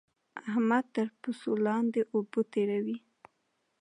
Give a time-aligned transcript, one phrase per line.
[0.49, 2.97] احمد تر بوسو لاندې اوبه تېروي